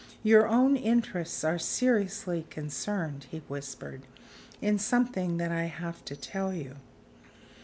[0.23, 4.07] "Your own interests are seriously concerned," he whispered,
[4.59, 6.77] "in something that I have to tell you."